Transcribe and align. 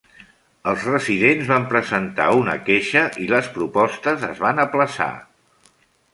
Els 0.69 0.85
residents 0.87 1.51
van 1.51 1.67
presentar 1.73 2.31
una 2.39 2.57
queixa 2.71 3.05
i 3.25 3.29
les 3.35 3.51
propostes 3.59 4.27
es 4.31 4.43
van 4.47 4.65
aplaçar. 4.67 5.11